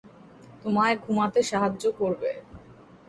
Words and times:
তোমায় 0.61 0.95
ঘুমোতে 1.03 1.41
সাহায্য 1.43 1.83
করবে। 1.99 2.31